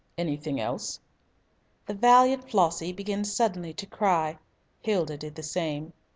"Anything 0.17 0.59
else?" 0.59 0.99
The 1.85 1.93
valiant 1.93 2.49
Flossie 2.49 2.91
began 2.91 3.23
suddenly 3.23 3.71
to 3.73 3.85
cry. 3.85 4.39
Hilda 4.81 5.15
did 5.15 5.35
the 5.35 5.43
same. 5.43 5.93